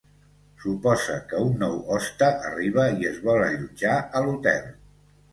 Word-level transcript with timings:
Suposa 0.61 1.17
que 1.33 1.41
un 1.49 1.51
nou 1.63 1.75
hoste 1.95 2.29
arriba 2.51 2.85
i 3.01 3.05
es 3.09 3.19
vol 3.27 3.43
allotjar 3.49 3.99
a 4.21 4.23
l'hotel. 4.29 4.65